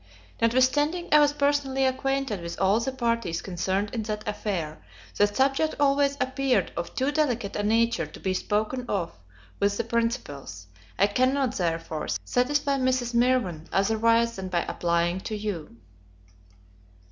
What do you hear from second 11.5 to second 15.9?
therefore, satisfy Mrs. Mirvan otherwise than by applying to you.